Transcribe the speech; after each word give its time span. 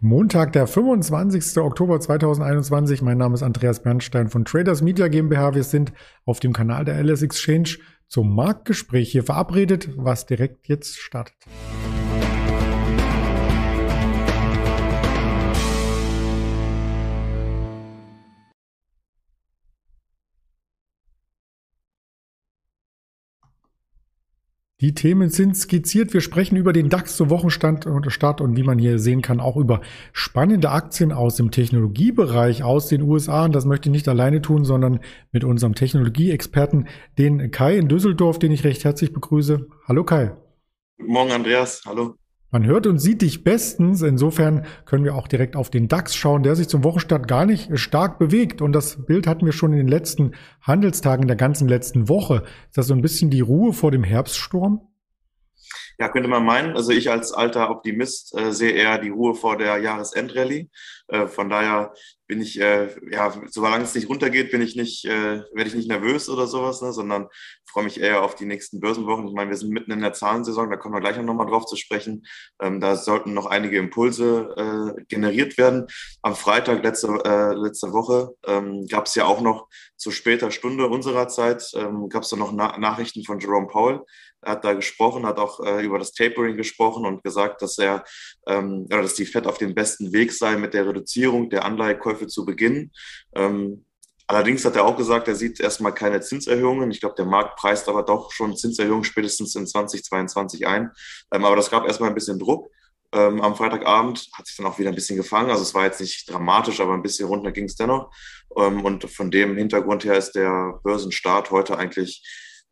Montag, 0.00 0.52
der 0.52 0.68
25. 0.68 1.58
Oktober 1.58 1.98
2021. 1.98 3.02
Mein 3.02 3.18
Name 3.18 3.34
ist 3.34 3.42
Andreas 3.42 3.82
Bernstein 3.82 4.28
von 4.28 4.44
Traders 4.44 4.80
Media 4.80 5.08
GmbH. 5.08 5.56
Wir 5.56 5.64
sind 5.64 5.92
auf 6.24 6.38
dem 6.38 6.52
Kanal 6.52 6.84
der 6.84 7.02
LS 7.02 7.22
Exchange 7.22 7.78
zum 8.06 8.32
Marktgespräch 8.32 9.10
hier 9.10 9.24
verabredet, 9.24 9.90
was 9.96 10.24
direkt 10.24 10.68
jetzt 10.68 10.98
startet. 10.98 11.34
Die 24.80 24.94
Themen 24.94 25.28
sind 25.28 25.56
skizziert. 25.56 26.14
Wir 26.14 26.20
sprechen 26.20 26.54
über 26.54 26.72
den 26.72 26.88
DAX 26.88 27.16
zu 27.16 27.30
Wochenstand 27.30 27.86
und 27.86 28.12
Start 28.12 28.40
und 28.40 28.56
wie 28.56 28.62
man 28.62 28.78
hier 28.78 29.00
sehen 29.00 29.22
kann, 29.22 29.40
auch 29.40 29.56
über 29.56 29.80
spannende 30.12 30.70
Aktien 30.70 31.10
aus 31.10 31.34
dem 31.34 31.50
Technologiebereich 31.50 32.62
aus 32.62 32.86
den 32.86 33.02
USA. 33.02 33.46
Und 33.46 33.56
das 33.56 33.64
möchte 33.64 33.88
ich 33.88 33.92
nicht 33.92 34.06
alleine 34.06 34.40
tun, 34.40 34.64
sondern 34.64 35.00
mit 35.32 35.42
unserem 35.42 35.74
Technologieexperten, 35.74 36.86
den 37.18 37.50
Kai 37.50 37.76
in 37.76 37.88
Düsseldorf, 37.88 38.38
den 38.38 38.52
ich 38.52 38.62
recht 38.62 38.84
herzlich 38.84 39.12
begrüße. 39.12 39.66
Hallo 39.88 40.04
Kai. 40.04 40.36
Guten 40.96 41.12
Morgen, 41.12 41.32
Andreas. 41.32 41.82
Hallo. 41.84 42.14
Man 42.50 42.64
hört 42.64 42.86
und 42.86 42.98
sieht 42.98 43.20
dich 43.20 43.44
bestens. 43.44 44.00
Insofern 44.00 44.64
können 44.86 45.04
wir 45.04 45.14
auch 45.14 45.28
direkt 45.28 45.54
auf 45.54 45.68
den 45.68 45.86
DAX 45.86 46.16
schauen, 46.16 46.42
der 46.42 46.56
sich 46.56 46.66
zum 46.68 46.82
Wochenstart 46.82 47.28
gar 47.28 47.44
nicht 47.44 47.78
stark 47.78 48.18
bewegt. 48.18 48.62
Und 48.62 48.72
das 48.72 49.04
Bild 49.04 49.26
hatten 49.26 49.44
wir 49.44 49.52
schon 49.52 49.72
in 49.72 49.78
den 49.78 49.88
letzten 49.88 50.32
Handelstagen, 50.62 51.26
der 51.26 51.36
ganzen 51.36 51.68
letzten 51.68 52.08
Woche. 52.08 52.44
Ist 52.68 52.78
das 52.78 52.86
so 52.86 52.94
ein 52.94 53.02
bisschen 53.02 53.28
die 53.28 53.42
Ruhe 53.42 53.74
vor 53.74 53.90
dem 53.90 54.02
Herbststurm? 54.02 54.87
Ja, 55.98 56.08
könnte 56.08 56.28
man 56.28 56.44
meinen. 56.44 56.76
Also 56.76 56.92
ich 56.92 57.10
als 57.10 57.32
alter 57.32 57.70
Optimist 57.70 58.36
äh, 58.38 58.52
sehe 58.52 58.72
eher 58.72 58.98
die 58.98 59.10
Ruhe 59.10 59.34
vor 59.34 59.56
der 59.56 59.78
Jahresendrallye. 59.78 60.68
Äh, 61.08 61.26
von 61.26 61.48
daher 61.48 61.92
bin 62.26 62.42
ich, 62.42 62.60
äh, 62.60 62.94
ja, 63.10 63.32
solange 63.46 63.84
es 63.84 63.94
nicht 63.94 64.08
runtergeht, 64.08 64.50
bin 64.50 64.60
ich 64.60 64.76
nicht, 64.76 65.06
äh, 65.06 65.42
werde 65.52 65.68
ich 65.68 65.74
nicht 65.74 65.88
nervös 65.88 66.28
oder 66.28 66.46
sowas, 66.46 66.82
ne, 66.82 66.92
sondern 66.92 67.28
freue 67.64 67.84
mich 67.84 68.00
eher 68.00 68.22
auf 68.22 68.34
die 68.34 68.44
nächsten 68.44 68.80
Börsenwochen. 68.80 69.26
Ich 69.28 69.34
meine, 69.34 69.50
wir 69.50 69.56
sind 69.56 69.70
mitten 69.70 69.92
in 69.92 70.00
der 70.00 70.12
Zahlensaison, 70.12 70.70
da 70.70 70.76
kommen 70.76 70.94
wir 70.94 71.00
gleich 71.00 71.16
noch 71.16 71.34
mal 71.34 71.46
drauf 71.46 71.64
zu 71.64 71.76
sprechen. 71.76 72.26
Ähm, 72.60 72.80
da 72.80 72.96
sollten 72.96 73.32
noch 73.32 73.46
einige 73.46 73.78
Impulse 73.78 74.94
äh, 74.98 75.04
generiert 75.08 75.56
werden. 75.58 75.86
Am 76.22 76.36
Freitag 76.36 76.82
letzte, 76.82 77.08
äh, 77.24 77.54
letzte 77.54 77.92
Woche 77.92 78.34
ähm, 78.46 78.86
gab 78.88 79.06
es 79.06 79.14
ja 79.14 79.24
auch 79.24 79.40
noch 79.40 79.68
zu 79.96 80.10
später 80.10 80.50
Stunde 80.50 80.88
unserer 80.88 81.28
Zeit, 81.28 81.70
ähm, 81.74 82.08
gab 82.08 82.24
es 82.24 82.28
da 82.28 82.36
noch 82.36 82.52
Na 82.52 82.76
Nachrichten 82.78 83.24
von 83.24 83.40
Jerome 83.40 83.68
Powell, 83.68 84.00
er 84.42 84.52
hat 84.52 84.64
da 84.64 84.72
gesprochen, 84.72 85.26
hat 85.26 85.38
auch 85.38 85.60
äh, 85.64 85.84
über 85.84 85.98
das 85.98 86.12
Tapering 86.12 86.56
gesprochen 86.56 87.06
und 87.06 87.22
gesagt, 87.22 87.62
dass 87.62 87.78
er, 87.78 88.04
ähm, 88.46 88.86
oder 88.86 89.02
dass 89.02 89.14
die 89.14 89.26
Fed 89.26 89.46
auf 89.46 89.58
dem 89.58 89.74
besten 89.74 90.12
Weg 90.12 90.32
sei, 90.32 90.56
mit 90.56 90.74
der 90.74 90.86
Reduzierung 90.86 91.50
der 91.50 91.64
Anleihekäufe 91.64 92.26
zu 92.28 92.44
beginnen. 92.44 92.92
Ähm, 93.34 93.84
allerdings 94.26 94.64
hat 94.64 94.76
er 94.76 94.84
auch 94.84 94.96
gesagt, 94.96 95.28
er 95.28 95.34
sieht 95.34 95.60
erstmal 95.60 95.92
keine 95.92 96.20
Zinserhöhungen. 96.20 96.90
Ich 96.90 97.00
glaube, 97.00 97.16
der 97.16 97.24
Markt 97.24 97.56
preist 97.56 97.88
aber 97.88 98.04
doch 98.04 98.30
schon 98.32 98.56
Zinserhöhungen 98.56 99.04
spätestens 99.04 99.54
in 99.56 99.66
2022 99.66 100.66
ein. 100.66 100.92
Ähm, 101.32 101.44
aber 101.44 101.56
das 101.56 101.70
gab 101.70 101.86
erstmal 101.86 102.10
ein 102.10 102.14
bisschen 102.14 102.38
Druck. 102.38 102.70
Ähm, 103.10 103.40
am 103.40 103.56
Freitagabend 103.56 104.28
hat 104.34 104.46
sich 104.46 104.56
dann 104.56 104.66
auch 104.66 104.78
wieder 104.78 104.90
ein 104.90 104.94
bisschen 104.94 105.16
gefangen. 105.16 105.50
Also 105.50 105.62
es 105.62 105.74
war 105.74 105.84
jetzt 105.84 106.00
nicht 106.00 106.30
dramatisch, 106.30 106.80
aber 106.80 106.92
ein 106.92 107.02
bisschen 107.02 107.26
runter 107.26 107.52
ging 107.52 107.64
es 107.64 107.74
dennoch. 107.74 108.12
Ähm, 108.56 108.84
und 108.84 109.10
von 109.10 109.30
dem 109.30 109.56
Hintergrund 109.56 110.04
her 110.04 110.16
ist 110.16 110.32
der 110.32 110.78
Börsenstart 110.84 111.50
heute 111.50 111.76
eigentlich 111.78 112.22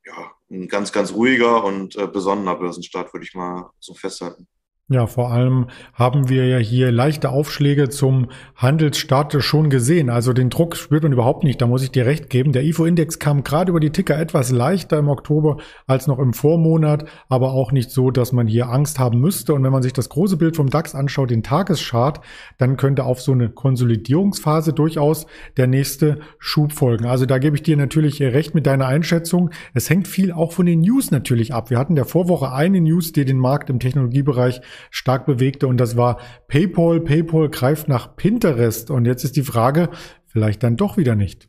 ja, 0.06 0.32
ein 0.50 0.68
ganz, 0.68 0.92
ganz 0.92 1.12
ruhiger 1.12 1.64
und 1.64 1.96
äh, 1.96 2.06
besonnener 2.06 2.54
Börsenstart, 2.54 3.12
würde 3.12 3.24
ich 3.24 3.34
mal 3.34 3.70
so 3.80 3.94
festhalten. 3.94 4.46
Ja, 4.88 5.08
vor 5.08 5.32
allem 5.32 5.66
haben 5.94 6.28
wir 6.28 6.46
ja 6.46 6.58
hier 6.58 6.92
leichte 6.92 7.30
Aufschläge 7.30 7.88
zum 7.88 8.28
Handelsstart 8.54 9.34
schon 9.42 9.68
gesehen. 9.68 10.08
Also 10.08 10.32
den 10.32 10.48
Druck 10.48 10.76
spürt 10.76 11.02
man 11.02 11.10
überhaupt 11.10 11.42
nicht, 11.42 11.60
da 11.60 11.66
muss 11.66 11.82
ich 11.82 11.90
dir 11.90 12.06
recht 12.06 12.30
geben. 12.30 12.52
Der 12.52 12.62
IFO-Index 12.62 13.18
kam 13.18 13.42
gerade 13.42 13.70
über 13.70 13.80
die 13.80 13.90
Ticker 13.90 14.16
etwas 14.16 14.52
leichter 14.52 15.00
im 15.00 15.08
Oktober 15.08 15.56
als 15.88 16.06
noch 16.06 16.20
im 16.20 16.32
Vormonat, 16.32 17.04
aber 17.28 17.50
auch 17.50 17.72
nicht 17.72 17.90
so, 17.90 18.12
dass 18.12 18.30
man 18.30 18.46
hier 18.46 18.68
Angst 18.68 19.00
haben 19.00 19.18
müsste. 19.18 19.54
Und 19.54 19.64
wenn 19.64 19.72
man 19.72 19.82
sich 19.82 19.92
das 19.92 20.08
große 20.08 20.36
Bild 20.36 20.54
vom 20.54 20.70
DAX 20.70 20.94
anschaut, 20.94 21.30
den 21.30 21.42
Tageschart, 21.42 22.20
dann 22.56 22.76
könnte 22.76 23.02
auf 23.02 23.20
so 23.20 23.32
eine 23.32 23.48
Konsolidierungsphase 23.48 24.72
durchaus 24.72 25.26
der 25.56 25.66
nächste 25.66 26.20
Schub 26.38 26.72
folgen. 26.72 27.06
Also 27.06 27.26
da 27.26 27.38
gebe 27.38 27.56
ich 27.56 27.64
dir 27.64 27.76
natürlich 27.76 28.22
recht 28.22 28.54
mit 28.54 28.66
deiner 28.68 28.86
Einschätzung. 28.86 29.50
Es 29.74 29.90
hängt 29.90 30.06
viel 30.06 30.30
auch 30.30 30.52
von 30.52 30.64
den 30.64 30.78
News 30.78 31.10
natürlich 31.10 31.52
ab. 31.52 31.70
Wir 31.70 31.78
hatten 31.80 31.96
der 31.96 32.04
Vorwoche 32.04 32.52
eine 32.52 32.80
News, 32.80 33.10
die 33.10 33.24
den 33.24 33.40
Markt 33.40 33.68
im 33.68 33.80
Technologiebereich 33.80 34.60
stark 34.90 35.26
bewegte 35.26 35.66
und 35.66 35.78
das 35.78 35.96
war 35.96 36.20
PayPal. 36.48 37.00
PayPal 37.00 37.50
greift 37.50 37.88
nach 37.88 38.16
Pinterest 38.16 38.90
und 38.90 39.04
jetzt 39.04 39.24
ist 39.24 39.36
die 39.36 39.42
Frage, 39.42 39.90
vielleicht 40.26 40.62
dann 40.62 40.76
doch 40.76 40.96
wieder 40.96 41.14
nicht. 41.14 41.48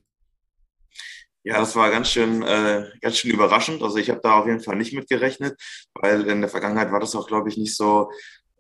Ja, 1.43 1.59
das 1.59 1.77
war 1.77 1.89
ganz 1.91 2.09
schön, 2.09 2.43
äh, 2.43 2.89
ganz 2.99 3.17
schön 3.17 3.31
überraschend. 3.31 3.81
Also 3.81 3.97
ich 3.97 4.09
habe 4.09 4.19
da 4.21 4.39
auf 4.39 4.47
jeden 4.47 4.59
Fall 4.59 4.75
nicht 4.75 4.93
mit 4.93 5.07
gerechnet, 5.07 5.57
weil 5.93 6.27
in 6.27 6.41
der 6.41 6.49
Vergangenheit 6.49 6.91
war 6.91 6.99
das 6.99 7.15
auch, 7.15 7.25
glaube 7.25 7.47
ich, 7.47 7.57
nicht 7.57 7.75
so. 7.75 8.11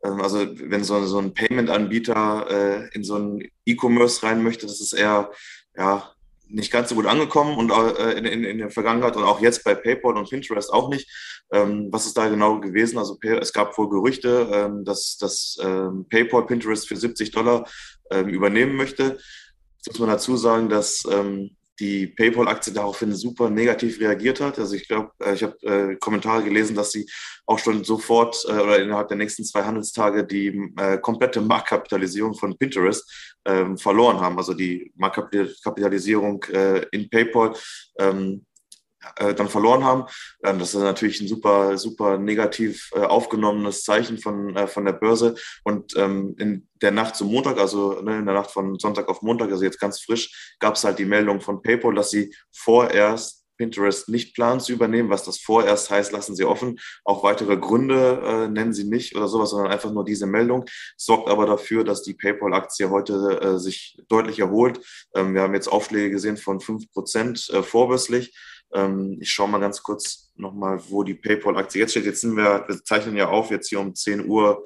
Ähm, 0.05 0.21
also 0.21 0.47
wenn 0.57 0.85
so, 0.85 1.05
so 1.05 1.19
ein 1.19 1.33
Payment-Anbieter 1.33 2.47
äh, 2.49 2.89
in 2.93 3.03
so 3.03 3.15
ein 3.17 3.49
E-Commerce 3.65 4.23
rein 4.23 4.41
möchte, 4.41 4.67
das 4.67 4.79
ist 4.79 4.93
eher 4.93 5.31
ja 5.75 6.13
nicht 6.49 6.71
ganz 6.71 6.89
so 6.89 6.95
gut 6.95 7.05
angekommen 7.05 7.57
und 7.57 7.71
äh, 7.71 8.13
in, 8.13 8.25
in, 8.25 8.43
in 8.43 8.57
der 8.57 8.69
Vergangenheit 8.69 9.15
und 9.15 9.23
auch 9.23 9.41
jetzt 9.41 9.63
bei 9.63 9.75
PayPal 9.75 10.17
und 10.17 10.29
Pinterest 10.29 10.71
auch 10.71 10.89
nicht. 10.89 11.09
Ähm, 11.51 11.87
was 11.91 12.05
ist 12.05 12.17
da 12.17 12.27
genau 12.27 12.59
gewesen? 12.59 12.97
Also 12.97 13.17
es 13.21 13.53
gab 13.53 13.77
wohl 13.77 13.89
Gerüchte, 13.89 14.49
ähm, 14.51 14.85
dass, 14.85 15.17
dass 15.17 15.57
ähm, 15.61 16.05
PayPal 16.09 16.45
Pinterest 16.45 16.87
für 16.87 16.95
70 16.95 17.31
Dollar 17.31 17.67
ähm, 18.11 18.27
übernehmen 18.29 18.75
möchte. 18.75 19.17
Jetzt 19.77 19.89
muss 19.89 19.99
man 19.99 20.09
dazu 20.09 20.35
sagen, 20.35 20.69
dass 20.69 21.03
ähm, 21.09 21.57
die 21.79 22.07
PayPal-Aktie 22.07 22.73
daraufhin 22.73 23.13
super 23.13 23.49
negativ 23.49 23.99
reagiert 23.99 24.41
hat. 24.41 24.57
Also 24.57 24.75
ich 24.75 24.87
glaube, 24.87 25.11
äh, 25.19 25.33
ich 25.35 25.43
habe 25.43 25.55
äh, 25.61 25.95
Kommentare 25.97 26.43
gelesen, 26.43 26.75
dass 26.75 26.91
sie 26.91 27.07
auch 27.45 27.59
schon 27.59 27.83
sofort 27.83 28.43
äh, 28.47 28.53
oder 28.53 28.79
innerhalb 28.79 29.09
der 29.09 29.17
nächsten 29.17 29.43
zwei 29.43 29.63
Handelstage 29.63 30.25
die 30.25 30.71
äh, 30.77 30.97
komplette 30.97 31.41
Marktkapitalisierung 31.41 32.33
von 32.33 32.57
Pinterest 32.57 33.36
ähm, 33.47 33.77
verloren 33.77 34.19
haben. 34.19 34.37
Also 34.37 34.53
die 34.53 34.91
Marktkapitalisierung 34.95 36.43
äh, 36.51 36.85
in 36.91 37.09
PayPal 37.09 37.53
ähm, 37.97 38.45
äh, 39.15 39.33
dann 39.33 39.47
verloren 39.47 39.83
haben. 39.83 40.05
Ähm, 40.43 40.59
das 40.59 40.73
ist 40.73 40.81
natürlich 40.81 41.21
ein 41.21 41.27
super, 41.27 41.77
super 41.77 42.17
negativ 42.17 42.89
äh, 42.93 42.99
aufgenommenes 42.99 43.83
Zeichen 43.83 44.17
von, 44.17 44.55
äh, 44.55 44.67
von 44.67 44.85
der 44.85 44.93
Börse. 44.93 45.35
Und 45.63 45.95
ähm, 45.95 46.35
in 46.37 46.67
der 46.81 46.91
Nacht 46.91 47.15
zum 47.15 47.31
Montag, 47.31 47.57
also 47.57 48.01
ne, 48.01 48.19
in 48.19 48.25
der 48.25 48.35
Nacht 48.35 48.51
von 48.51 48.77
Sonntag 48.79 49.07
auf 49.07 49.21
Montag, 49.21 49.51
also 49.51 49.63
jetzt 49.63 49.79
ganz 49.79 50.01
frisch, 50.01 50.55
gab 50.59 50.75
es 50.75 50.83
halt 50.83 50.99
die 50.99 51.05
Meldung 51.05 51.41
von 51.41 51.61
PayPal, 51.61 51.93
dass 51.93 52.11
sie 52.11 52.33
vorerst 52.51 53.46
Pinterest 53.57 54.09
nicht 54.09 54.35
planen 54.35 54.59
zu 54.59 54.71
übernehmen. 54.71 55.09
Was 55.09 55.23
das 55.23 55.39
vorerst 55.39 55.89
heißt, 55.89 56.11
lassen 56.11 56.35
Sie 56.35 56.45
offen. 56.45 56.79
Auch 57.03 57.23
weitere 57.23 57.57
Gründe 57.57 58.21
äh, 58.23 58.47
nennen 58.47 58.73
Sie 58.73 58.85
nicht 58.85 59.15
oder 59.15 59.27
sowas, 59.27 59.49
sondern 59.49 59.71
einfach 59.71 59.91
nur 59.91 60.05
diese 60.05 60.27
Meldung. 60.27 60.65
Sorgt 60.95 61.29
aber 61.29 61.45
dafür, 61.45 61.83
dass 61.83 62.03
die 62.03 62.13
PayPal-Aktie 62.13 62.89
heute 62.89 63.39
äh, 63.41 63.59
sich 63.59 64.01
deutlich 64.07 64.39
erholt. 64.39 64.79
Ähm, 65.15 65.33
wir 65.33 65.41
haben 65.41 65.53
jetzt 65.53 65.67
Aufschläge 65.67 66.11
gesehen 66.11 66.37
von 66.37 66.59
5% 66.59 67.53
äh, 67.53 67.63
vorbörslich. 67.63 68.37
Ähm, 68.73 69.17
ich 69.21 69.31
schaue 69.31 69.49
mal 69.49 69.59
ganz 69.59 69.81
kurz 69.83 70.31
nochmal, 70.35 70.81
wo 70.89 71.03
die 71.03 71.15
PayPal-Aktie 71.15 71.81
jetzt 71.81 71.91
steht. 71.91 72.05
Jetzt 72.05 72.21
sind 72.21 72.35
wir, 72.35 72.65
wir 72.67 72.83
zeichnen 72.83 73.17
ja 73.17 73.29
auf, 73.29 73.51
jetzt 73.51 73.69
hier 73.69 73.79
um 73.79 73.95
10 73.95 74.27
Uhr 74.27 74.63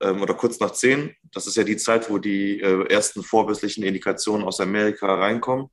ähm, 0.00 0.22
oder 0.22 0.34
kurz 0.34 0.60
nach 0.60 0.72
10. 0.72 1.14
Das 1.32 1.46
ist 1.46 1.56
ja 1.56 1.64
die 1.64 1.76
Zeit, 1.76 2.10
wo 2.10 2.18
die 2.18 2.60
äh, 2.60 2.86
ersten 2.88 3.22
vorbörslichen 3.22 3.84
Indikationen 3.84 4.46
aus 4.46 4.60
Amerika 4.60 5.14
reinkommen. 5.14 5.68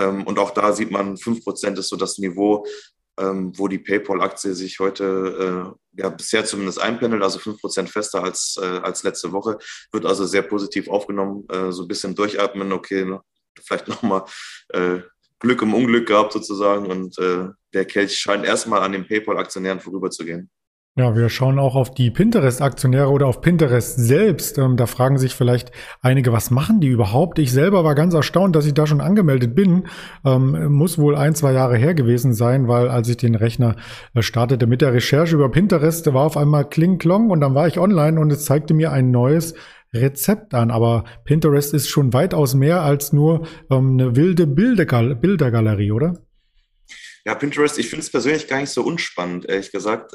Ähm, 0.00 0.24
und 0.26 0.38
auch 0.38 0.50
da 0.50 0.72
sieht 0.72 0.90
man, 0.90 1.16
5% 1.16 1.78
ist 1.78 1.88
so 1.88 1.96
das 1.96 2.18
Niveau, 2.18 2.66
ähm, 3.18 3.52
wo 3.56 3.68
die 3.68 3.78
PayPal-Aktie 3.78 4.54
sich 4.54 4.78
heute 4.78 5.74
äh, 5.96 6.00
ja, 6.00 6.08
bisher 6.08 6.44
zumindest 6.44 6.80
einpendelt, 6.80 7.22
also 7.22 7.38
5% 7.38 7.86
fester 7.88 8.24
als, 8.24 8.58
äh, 8.60 8.64
als 8.64 9.02
letzte 9.02 9.32
Woche. 9.32 9.58
Wird 9.92 10.06
also 10.06 10.24
sehr 10.24 10.42
positiv 10.42 10.88
aufgenommen, 10.88 11.46
äh, 11.50 11.70
so 11.70 11.82
ein 11.82 11.88
bisschen 11.88 12.14
durchatmen, 12.14 12.72
okay, 12.72 13.04
ne, 13.04 13.20
vielleicht 13.62 13.88
nochmal 13.88 14.24
äh, 14.70 15.00
Glück 15.38 15.62
im 15.62 15.74
Unglück 15.74 16.06
gehabt 16.06 16.32
sozusagen 16.32 16.86
und 16.86 17.18
äh, 17.18 17.48
der 17.72 17.84
Kelch 17.84 18.18
scheint 18.18 18.44
erstmal 18.44 18.82
an 18.82 18.92
den 18.92 19.06
PayPal-Aktionären 19.06 19.80
vorüberzugehen. 19.80 20.50
Ja, 21.00 21.16
wir 21.16 21.30
schauen 21.30 21.58
auch 21.58 21.76
auf 21.76 21.94
die 21.94 22.10
Pinterest-Aktionäre 22.10 23.08
oder 23.08 23.26
auf 23.26 23.40
Pinterest 23.40 23.98
selbst. 23.98 24.58
Ähm, 24.58 24.76
da 24.76 24.84
fragen 24.84 25.16
sich 25.16 25.34
vielleicht 25.34 25.72
einige, 26.02 26.30
was 26.30 26.50
machen 26.50 26.82
die 26.82 26.88
überhaupt? 26.88 27.38
Ich 27.38 27.52
selber 27.52 27.84
war 27.84 27.94
ganz 27.94 28.12
erstaunt, 28.12 28.54
dass 28.54 28.66
ich 28.66 28.74
da 28.74 28.86
schon 28.86 29.00
angemeldet 29.00 29.54
bin. 29.54 29.86
Ähm, 30.26 30.70
muss 30.70 30.98
wohl 30.98 31.16
ein, 31.16 31.34
zwei 31.34 31.54
Jahre 31.54 31.78
her 31.78 31.94
gewesen 31.94 32.34
sein, 32.34 32.68
weil 32.68 32.90
als 32.90 33.08
ich 33.08 33.16
den 33.16 33.34
Rechner 33.34 33.76
äh, 34.12 34.20
startete 34.20 34.66
mit 34.66 34.82
der 34.82 34.92
Recherche 34.92 35.36
über 35.36 35.50
Pinterest, 35.50 36.12
war 36.12 36.26
auf 36.26 36.36
einmal 36.36 36.68
Kling 36.68 36.98
Klong 36.98 37.30
und 37.30 37.40
dann 37.40 37.54
war 37.54 37.66
ich 37.66 37.78
online 37.78 38.20
und 38.20 38.30
es 38.30 38.44
zeigte 38.44 38.74
mir 38.74 38.92
ein 38.92 39.10
neues 39.10 39.54
Rezept 39.94 40.52
an. 40.52 40.70
Aber 40.70 41.04
Pinterest 41.24 41.72
ist 41.72 41.88
schon 41.88 42.12
weitaus 42.12 42.52
mehr 42.52 42.82
als 42.82 43.14
nur 43.14 43.46
ähm, 43.70 43.92
eine 43.92 44.16
wilde 44.16 44.46
Bildergal 44.46 45.16
Bildergalerie, 45.16 45.92
oder? 45.92 46.18
Ja, 47.24 47.34
Pinterest, 47.34 47.78
ich 47.78 47.88
finde 47.88 48.02
es 48.02 48.10
persönlich 48.10 48.48
gar 48.48 48.60
nicht 48.60 48.70
so 48.70 48.82
unspannend, 48.82 49.46
ehrlich 49.46 49.72
gesagt. 49.72 50.12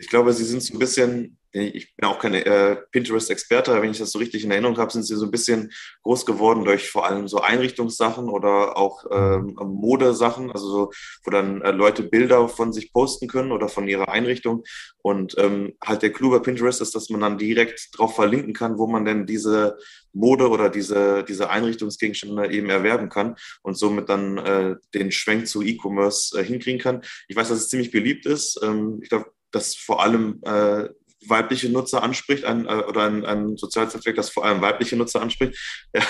Ich 0.00 0.08
glaube, 0.08 0.32
sie 0.32 0.44
sind 0.44 0.62
so 0.62 0.74
ein 0.74 0.78
bisschen 0.78 1.38
ich 1.52 1.96
bin 1.96 2.08
auch 2.08 2.18
kein 2.18 2.34
äh, 2.34 2.76
Pinterest-Experte, 2.92 3.82
wenn 3.82 3.90
ich 3.90 3.98
das 3.98 4.12
so 4.12 4.18
richtig 4.18 4.44
in 4.44 4.52
Erinnerung 4.52 4.78
habe, 4.78 4.92
sind 4.92 5.02
sie 5.02 5.16
so 5.16 5.24
ein 5.24 5.32
bisschen 5.32 5.72
groß 6.04 6.24
geworden 6.24 6.64
durch 6.64 6.88
vor 6.90 7.06
allem 7.06 7.26
so 7.26 7.40
Einrichtungssachen 7.40 8.28
oder 8.28 8.76
auch 8.76 9.04
ähm, 9.10 9.56
Modesachen, 9.58 10.52
also 10.52 10.68
so, 10.68 10.92
wo 11.24 11.30
dann 11.30 11.60
äh, 11.62 11.72
Leute 11.72 12.04
Bilder 12.04 12.48
von 12.48 12.72
sich 12.72 12.92
posten 12.92 13.26
können 13.26 13.50
oder 13.50 13.68
von 13.68 13.88
ihrer 13.88 14.08
Einrichtung. 14.10 14.62
Und 15.02 15.34
ähm, 15.38 15.72
halt 15.84 16.02
der 16.02 16.12
Clou 16.12 16.30
bei 16.30 16.38
Pinterest 16.38 16.80
ist, 16.80 16.94
dass 16.94 17.10
man 17.10 17.20
dann 17.20 17.38
direkt 17.38 17.88
drauf 17.98 18.14
verlinken 18.14 18.52
kann, 18.52 18.78
wo 18.78 18.86
man 18.86 19.04
denn 19.04 19.26
diese 19.26 19.76
Mode 20.12 20.50
oder 20.50 20.68
diese, 20.68 21.24
diese 21.24 21.50
Einrichtungsgegenstände 21.50 22.52
eben 22.52 22.70
erwerben 22.70 23.08
kann 23.08 23.36
und 23.62 23.76
somit 23.76 24.08
dann 24.08 24.38
äh, 24.38 24.76
den 24.94 25.10
Schwenk 25.10 25.48
zu 25.48 25.62
E-Commerce 25.62 26.38
äh, 26.38 26.44
hinkriegen 26.44 26.80
kann. 26.80 27.02
Ich 27.26 27.34
weiß, 27.34 27.48
dass 27.48 27.58
es 27.58 27.68
ziemlich 27.68 27.90
beliebt 27.90 28.26
ist. 28.26 28.60
Ähm, 28.62 29.00
ich 29.02 29.08
glaube, 29.08 29.32
dass 29.52 29.74
vor 29.74 30.02
allem 30.02 30.40
äh, 30.42 30.88
weibliche 31.26 31.68
Nutzer 31.68 32.02
anspricht, 32.02 32.44
ein, 32.44 32.66
äh, 32.66 32.82
oder 32.88 33.04
ein, 33.04 33.24
ein 33.24 33.56
soziales 33.56 33.94
Netzwerk, 33.94 34.16
das 34.16 34.30
vor 34.30 34.44
allem 34.44 34.60
weibliche 34.60 34.96
Nutzer 34.96 35.20
anspricht. 35.20 35.58
Ja, 35.94 36.02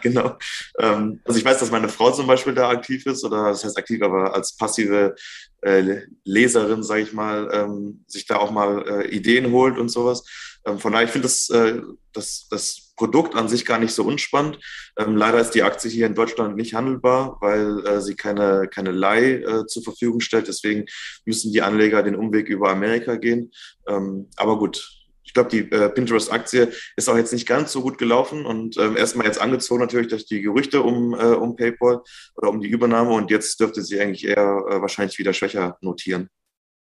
genau. 0.00 0.36
Ähm, 0.78 1.20
also 1.24 1.38
ich 1.38 1.44
weiß, 1.44 1.58
dass 1.58 1.70
meine 1.70 1.88
Frau 1.88 2.10
zum 2.10 2.26
Beispiel 2.26 2.54
da 2.54 2.70
aktiv 2.70 3.06
ist, 3.06 3.24
oder 3.24 3.48
das 3.48 3.64
heißt 3.64 3.78
aktiv, 3.78 4.02
aber 4.02 4.34
als 4.34 4.56
passive 4.56 5.14
äh, 5.62 6.02
Leserin, 6.24 6.82
sage 6.82 7.02
ich 7.02 7.12
mal, 7.12 7.48
ähm, 7.52 8.04
sich 8.06 8.26
da 8.26 8.36
auch 8.36 8.50
mal 8.50 8.84
äh, 8.88 9.08
Ideen 9.08 9.52
holt 9.52 9.78
und 9.78 9.88
sowas. 9.88 10.24
Ähm, 10.66 10.78
von 10.78 10.92
daher, 10.92 11.06
ich 11.06 11.12
finde 11.12 11.28
das, 11.28 11.48
äh, 11.50 11.80
das, 12.12 12.48
das 12.50 12.85
Produkt 12.96 13.34
an 13.34 13.48
sich 13.48 13.64
gar 13.64 13.78
nicht 13.78 13.92
so 13.92 14.04
unspannend. 14.04 14.58
Ähm, 14.98 15.16
leider 15.16 15.38
ist 15.40 15.50
die 15.50 15.62
Aktie 15.62 15.90
hier 15.90 16.06
in 16.06 16.14
Deutschland 16.14 16.56
nicht 16.56 16.74
handelbar, 16.74 17.38
weil 17.40 17.86
äh, 17.86 18.00
sie 18.00 18.14
keine, 18.14 18.68
keine 18.68 18.90
Leih 18.90 19.42
äh, 19.42 19.66
zur 19.66 19.82
Verfügung 19.82 20.20
stellt. 20.20 20.48
Deswegen 20.48 20.86
müssen 21.24 21.52
die 21.52 21.62
Anleger 21.62 22.02
den 22.02 22.16
Umweg 22.16 22.48
über 22.48 22.70
Amerika 22.70 23.16
gehen. 23.16 23.52
Ähm, 23.86 24.28
aber 24.36 24.58
gut, 24.58 24.96
ich 25.26 25.34
glaube, 25.34 25.50
die 25.50 25.70
äh, 25.70 25.90
Pinterest-Aktie 25.90 26.72
ist 26.96 27.08
auch 27.08 27.16
jetzt 27.16 27.32
nicht 27.32 27.46
ganz 27.46 27.72
so 27.72 27.82
gut 27.82 27.98
gelaufen 27.98 28.46
und 28.46 28.78
ähm, 28.78 28.96
erstmal 28.96 29.26
jetzt 29.26 29.40
angezogen 29.40 29.80
natürlich 29.80 30.08
durch 30.08 30.24
die 30.24 30.40
Gerüchte 30.40 30.82
um, 30.82 31.14
äh, 31.14 31.34
um 31.34 31.56
PayPal 31.56 32.02
oder 32.36 32.48
um 32.48 32.60
die 32.60 32.68
Übernahme 32.68 33.10
und 33.10 33.30
jetzt 33.30 33.58
dürfte 33.60 33.82
sie 33.82 34.00
eigentlich 34.00 34.26
eher 34.26 34.64
äh, 34.68 34.80
wahrscheinlich 34.80 35.18
wieder 35.18 35.32
schwächer 35.32 35.76
notieren. 35.80 36.30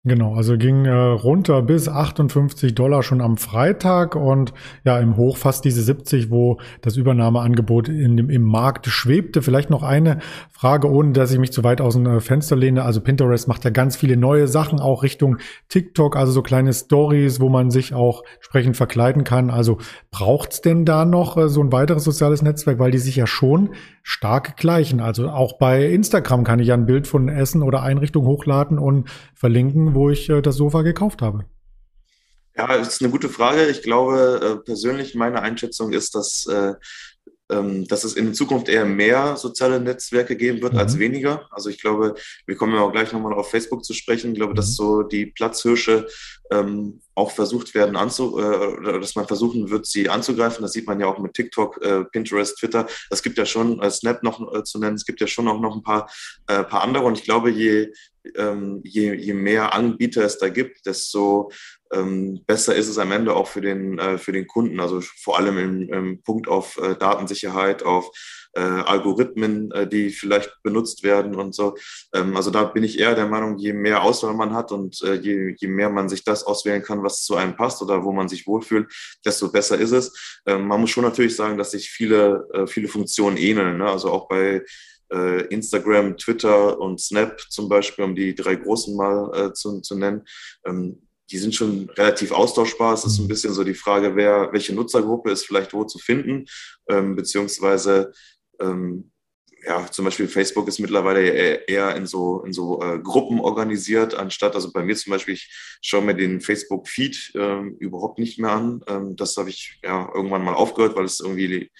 Genau, 0.07 0.35
also 0.35 0.59
ging 0.59 0.85
äh, 0.85 0.93
runter 0.93 1.63
bis 1.63 1.89
58 1.89 2.75
Dollar 2.75 3.03
schon 3.03 3.23
am 3.23 3.39
Freitag 3.39 4.17
und 4.17 4.53
ja, 4.85 4.99
im 4.99 5.17
Hoch 5.17 5.39
fast 5.39 5.65
diese 5.65 5.83
70, 5.83 6.31
wo 6.31 6.59
das 6.83 6.99
Übernahmeangebot 6.99 7.89
in 7.89 8.19
dem, 8.19 8.29
im 8.29 8.43
Markt 8.43 8.87
schwebte. 8.87 9.41
Vielleicht 9.41 9.71
noch 9.71 9.83
eine 9.83 10.19
Frage, 10.53 10.91
ohne 10.91 11.13
dass 11.13 11.33
ich 11.33 11.39
mich 11.39 11.53
zu 11.53 11.65
weit 11.65 11.81
aus 11.81 11.95
dem 11.95 12.05
äh, 12.05 12.21
Fenster 12.21 12.55
lehne. 12.55 12.85
Also 12.85 13.01
Pinterest 13.01 13.49
macht 13.49 13.65
ja 13.65 13.71
ganz 13.71 13.97
viele 13.97 14.19
neue 14.19 14.47
Sachen, 14.47 14.79
auch 14.79 15.03
Richtung 15.03 15.39
TikTok, 15.71 16.17
also 16.17 16.33
so 16.33 16.43
kleine 16.43 16.75
Stories, 16.75 17.41
wo 17.41 17.49
man 17.49 17.71
sich 17.71 17.95
auch 17.95 18.25
entsprechend 18.35 18.77
verkleiden 18.77 19.25
kann. 19.25 19.49
Also 19.49 19.79
braucht's 20.11 20.61
denn 20.61 20.85
da 20.85 21.07
noch 21.07 21.39
äh, 21.39 21.49
so 21.49 21.63
ein 21.63 21.73
weiteres 21.73 22.05
soziales 22.05 22.43
Netzwerk, 22.43 22.79
weil 22.79 22.91
die 22.91 22.99
sich 22.99 23.17
ja 23.17 23.27
schon 23.27 23.71
stark 24.05 24.59
gleichen. 24.59 25.01
Also 25.01 25.31
auch 25.31 25.59
bei 25.59 25.87
Instagram 25.87 26.45
kann 26.45 26.61
ich 26.61 26.69
ja 26.69 26.75
ein 26.75 26.87
Bild 26.87 27.09
von 27.09 27.29
Essen 27.29 27.63
oder 27.63 27.83
Einrichtung 27.83 28.27
hochladen 28.27 28.79
und 28.79 29.09
verlinken, 29.35 29.95
wo 29.95 30.11
ich 30.11 30.29
äh, 30.29 30.43
das 30.43 30.57
Sofa 30.57 30.83
gekauft 30.83 31.23
habe. 31.23 31.47
Ja, 32.57 32.69
das 32.69 32.89
ist 32.89 33.03
eine 33.03 33.11
gute 33.11 33.31
Frage. 33.31 33.67
Ich 33.67 33.83
glaube, 33.83 34.41
äh, 34.43 34.65
persönlich 34.65 35.15
meine 35.15 35.43
Einschätzung 35.43 35.93
ist, 35.93 36.15
dass 36.15 36.47
äh, 36.47 36.75
dass 37.47 38.05
es 38.05 38.15
in 38.15 38.33
Zukunft 38.33 38.71
eher 38.71 38.87
mehr 38.87 39.37
soziale 39.37 39.79
Netzwerke 39.79 40.35
geben 40.35 40.63
wird 40.63 40.73
mhm. 40.73 40.79
als 40.79 40.99
weniger. 40.99 41.47
Also 41.51 41.69
ich 41.69 41.79
glaube, 41.79 42.15
wir 42.47 42.57
kommen 42.57 42.75
ja 42.75 42.81
auch 42.81 42.93
gleich 42.93 43.13
nochmal 43.13 43.35
auf 43.35 43.51
Facebook 43.51 43.85
zu 43.85 43.93
sprechen. 43.93 44.33
Ich 44.33 44.39
glaube, 44.39 44.53
mhm. 44.53 44.57
dass 44.57 44.77
so 44.77 45.03
die 45.03 45.27
Platzhirsche 45.27 46.07
ähm, 46.51 47.01
auch 47.15 47.31
versucht 47.31 47.75
werden 47.75 47.97
anzu, 47.97 48.39
äh, 48.39 49.01
dass 49.01 49.15
man 49.15 49.27
versuchen 49.27 49.71
wird, 49.71 49.87
sie 49.87 50.09
anzugreifen. 50.09 50.63
Das 50.63 50.73
sieht 50.73 50.87
man 50.87 51.01
ja 51.01 51.07
auch 51.07 51.19
mit 51.19 51.35
TikTok, 51.35 51.83
äh, 51.83 52.05
Pinterest, 52.05 52.59
Twitter. 52.59 52.87
Es 53.11 53.23
gibt 53.23 53.39
ja 53.39 53.47
schon, 53.47 53.81
äh, 53.81 53.91
Snap 53.91 54.23
noch 54.23 54.55
äh, 54.55 54.65
zu 54.65 54.79
nennen, 54.79 54.97
es 54.97 55.05
gibt 55.05 55.21
ja 55.21 55.27
schon 55.27 55.49
auch 55.49 55.61
noch 55.61 55.77
ein 55.77 55.83
paar, 55.83 56.11
äh, 56.47 56.65
paar 56.65 56.83
andere. 56.83 57.05
Und 57.05 57.19
ich 57.19 57.25
glaube, 57.25 57.51
je, 57.51 57.93
ähm, 58.37 58.81
je, 58.85 59.15
je 59.15 59.35
mehr 59.35 59.75
Anbieter 59.75 60.25
es 60.25 60.39
da 60.39 60.49
gibt, 60.49 60.87
desto 60.87 61.51
ähm, 61.84 61.84
besser 62.47 62.75
ist 62.75 62.89
es 62.89 62.99
am 62.99 63.13
Ende 63.13 63.35
auch 63.35 63.47
für 63.47 63.61
den, 63.61 63.99
äh, 63.99 64.19
für 64.19 64.33
den 64.33 64.47
Kunden. 64.47 64.81
Also 64.81 65.01
vor 65.01 65.39
allem 65.39 65.59
im, 65.59 65.89
im 65.93 66.23
Punkt 66.23 66.49
auf 66.49 66.79
äh, 66.79 66.97
Datensicherheit, 66.97 67.83
auf 67.83 68.11
äh, 68.55 68.61
Algorithmen, 68.61 69.73
die 69.91 70.11
vielleicht 70.11 70.63
benutzt 70.63 71.03
werden 71.03 71.35
und 71.35 71.55
so. 71.55 71.75
Ähm, 72.15 72.37
also 72.37 72.51
da 72.51 72.65
bin 72.65 72.85
ich 72.85 72.99
eher 72.99 73.15
der 73.15 73.27
Meinung, 73.27 73.59
je 73.59 73.73
mehr 73.73 74.03
Auswahl 74.03 74.35
man 74.35 74.55
hat 74.55 74.73
und 74.73 75.01
je, 75.01 75.55
je 75.59 75.69
mehr 75.69 75.91
man 75.91 76.09
sich 76.09 76.25
das 76.25 76.45
auswählen 76.45 76.83
kann, 76.83 77.03
was 77.03 77.25
zu 77.25 77.37
einem 77.37 77.57
passt 77.57 77.83
oder 77.83 78.05
wo 78.05 78.13
man 78.13 78.29
sich 78.29 78.47
wohlfühlt, 78.47 78.93
desto 79.25 79.51
besser 79.51 79.79
ist 79.79 79.93
es. 79.93 80.41
Ähm, 80.47 80.67
man 80.67 80.81
muss 80.81 80.91
schon 80.91 81.05
natürlich 81.05 81.35
sagen, 81.35 81.59
dass 81.59 81.73
sich 81.73 81.91
viele, 81.91 82.47
viele 82.67 82.89
Funktionen 82.89 83.37
ähneln. 83.37 83.79
Ne? 83.79 83.89
Also 83.89 84.11
auch 84.11 84.29
bei 84.29 84.63
Instagram, 85.51 86.17
Twitter 86.17 86.81
und 86.81 87.01
Snap 87.01 87.39
zum 87.51 87.69
Beispiel, 87.69 88.05
um 88.05 88.17
die 88.17 88.35
drei 88.35 88.57
großen 88.57 88.97
mal 88.97 89.31
äh, 89.35 89.53
zu, 89.53 89.81
zu 89.81 89.97
nennen. 89.97 90.23
Ähm, 90.67 91.04
die 91.31 91.39
sind 91.39 91.55
schon 91.55 91.89
relativ 91.91 92.33
austauschbar. 92.33 92.95
Es 92.95 93.05
ist 93.05 93.19
ein 93.19 93.29
bisschen 93.29 93.55
so 93.55 93.65
die 93.65 93.75
Frage, 93.75 94.17
wer, 94.17 94.53
welche 94.53 94.75
Nutzergruppe 94.75 95.31
ist 95.31 95.47
vielleicht 95.47 95.73
wo 95.73 95.85
zu 95.85 95.99
finden, 95.99 96.47
ähm, 96.89 97.17
beziehungsweise 97.17 98.13
ähm, 98.61 99.11
ja, 99.67 99.91
zum 99.91 100.05
Beispiel 100.05 100.29
Facebook 100.29 100.69
ist 100.69 100.79
mittlerweile 100.79 101.23
eher 101.67 101.97
in 101.97 102.07
so, 102.07 102.43
in 102.45 102.53
so 102.53 102.83
äh, 102.83 102.99
Gruppen 102.99 103.41
organisiert, 103.41 104.15
anstatt, 104.15 104.55
also 104.55 104.73
bei 104.73 104.83
mir 104.83 104.95
zum 104.97 105.13
Beispiel, 105.13 105.35
ich 105.35 105.51
schaue 105.81 106.03
mir 106.03 106.15
den 106.15 106.41
Facebook-Feed 106.41 107.33
ähm, 107.35 107.77
überhaupt 107.79 108.19
nicht 108.19 108.39
mehr 108.39 108.51
an. 108.51 108.83
Ähm, 108.87 109.17
das 109.17 109.37
habe 109.37 109.49
ich 109.49 109.79
ja 109.83 110.11
irgendwann 110.15 110.45
mal 110.45 110.55
aufgehört, 110.55 110.97
weil 110.97 111.07
es 111.07 111.21
irgendwie 111.21 111.71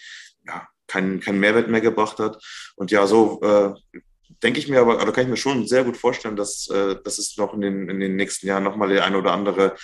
ja, 0.47 0.67
keinen 0.87 1.21
kein 1.21 1.39
Mehrwert 1.39 1.69
mehr 1.69 1.81
gebracht 1.81 2.19
hat. 2.19 2.43
Und 2.77 2.91
ja, 2.91 3.07
so 3.07 3.41
äh, 3.43 3.75
denke 4.45 4.61
ich 4.61 4.69
mir 4.69 4.81
aber, 4.81 5.03
oder 5.03 5.11
kann 5.11 5.25
ich 5.25 5.31
mir 5.31 5.37
schon 5.37 5.67
sehr 5.67 5.85
gut 5.85 5.97
vorstellen, 5.97 6.37
dass, 6.37 6.69
äh, 6.69 6.97
dass 7.03 7.19
es 7.19 7.37
noch 7.37 7.55
in 7.55 7.63
den, 7.63 7.89
in 7.89 7.99
den 7.99 8.15
nächsten 8.15 8.47
Jahren 8.47 8.63
nochmal 8.63 8.91
die 8.91 9.01
eine 9.01 9.19
oder 9.19 9.33
andere 9.33 9.75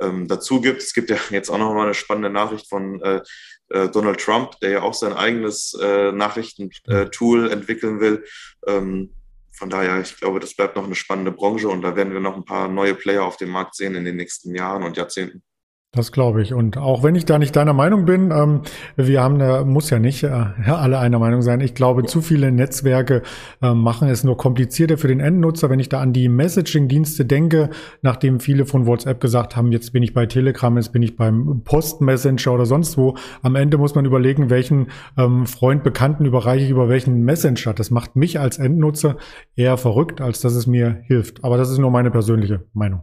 ähm, 0.00 0.26
dazu 0.26 0.60
gibt. 0.60 0.82
Es 0.82 0.94
gibt 0.94 1.10
ja 1.10 1.18
jetzt 1.30 1.50
auch 1.50 1.58
nochmal 1.58 1.84
eine 1.84 1.94
spannende 1.94 2.30
Nachricht 2.30 2.68
von 2.68 3.00
äh, 3.02 3.20
äh, 3.68 3.88
Donald 3.88 4.20
Trump, 4.20 4.58
der 4.60 4.70
ja 4.70 4.82
auch 4.82 4.94
sein 4.94 5.12
eigenes 5.12 5.74
äh, 5.80 6.12
Nachrichtentool 6.12 7.50
entwickeln 7.50 8.00
will. 8.00 8.24
Ähm, 8.66 9.12
von 9.52 9.70
daher, 9.70 10.00
ich 10.00 10.16
glaube, 10.16 10.40
das 10.40 10.54
bleibt 10.54 10.76
noch 10.76 10.84
eine 10.84 10.94
spannende 10.94 11.32
Branche 11.32 11.68
und 11.68 11.82
da 11.82 11.96
werden 11.96 12.12
wir 12.12 12.20
noch 12.20 12.36
ein 12.36 12.44
paar 12.44 12.68
neue 12.68 12.94
Player 12.94 13.24
auf 13.24 13.36
dem 13.36 13.50
Markt 13.50 13.74
sehen 13.74 13.94
in 13.94 14.04
den 14.04 14.16
nächsten 14.16 14.54
Jahren 14.54 14.82
und 14.82 14.96
Jahrzehnten. 14.96 15.42
Das 15.96 16.12
glaube 16.12 16.42
ich. 16.42 16.52
Und 16.52 16.76
auch 16.76 17.02
wenn 17.02 17.14
ich 17.14 17.24
da 17.24 17.38
nicht 17.38 17.56
deiner 17.56 17.72
Meinung 17.72 18.04
bin, 18.04 18.30
ähm, 18.30 18.60
wir 18.96 19.22
haben, 19.22 19.40
äh, 19.40 19.64
muss 19.64 19.88
ja 19.88 19.98
nicht 19.98 20.24
äh, 20.24 20.28
alle 20.28 20.98
einer 20.98 21.18
Meinung 21.18 21.40
sein. 21.40 21.62
Ich 21.62 21.74
glaube, 21.74 22.04
zu 22.04 22.20
viele 22.20 22.52
Netzwerke 22.52 23.22
äh, 23.62 23.72
machen 23.72 24.08
es 24.08 24.22
nur 24.22 24.36
komplizierter 24.36 24.98
für 24.98 25.08
den 25.08 25.20
Endnutzer. 25.20 25.70
Wenn 25.70 25.80
ich 25.80 25.88
da 25.88 26.00
an 26.00 26.12
die 26.12 26.28
Messaging-Dienste 26.28 27.24
denke, 27.24 27.70
nachdem 28.02 28.40
viele 28.40 28.66
von 28.66 28.84
WhatsApp 28.84 29.22
gesagt 29.22 29.56
haben, 29.56 29.72
jetzt 29.72 29.94
bin 29.94 30.02
ich 30.02 30.12
bei 30.12 30.26
Telegram, 30.26 30.76
jetzt 30.76 30.92
bin 30.92 31.02
ich 31.02 31.16
beim 31.16 31.62
Post-Messenger 31.64 32.52
oder 32.52 32.66
sonst 32.66 32.98
wo. 32.98 33.16
Am 33.40 33.56
Ende 33.56 33.78
muss 33.78 33.94
man 33.94 34.04
überlegen, 34.04 34.50
welchen 34.50 34.88
ähm, 35.16 35.46
Freund, 35.46 35.82
Bekannten 35.82 36.26
überreiche 36.26 36.66
ich 36.66 36.70
über 36.70 36.90
welchen 36.90 37.24
Messenger. 37.24 37.72
Das 37.72 37.90
macht 37.90 38.16
mich 38.16 38.38
als 38.38 38.58
Endnutzer 38.58 39.16
eher 39.54 39.78
verrückt, 39.78 40.20
als 40.20 40.42
dass 40.42 40.56
es 40.56 40.66
mir 40.66 41.00
hilft. 41.04 41.42
Aber 41.42 41.56
das 41.56 41.70
ist 41.70 41.78
nur 41.78 41.90
meine 41.90 42.10
persönliche 42.10 42.66
Meinung. 42.74 43.00